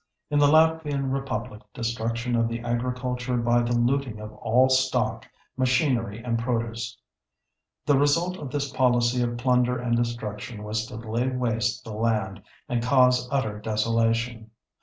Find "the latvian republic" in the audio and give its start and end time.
0.39-1.61